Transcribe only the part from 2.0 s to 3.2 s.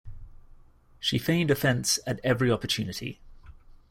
at every opportunity.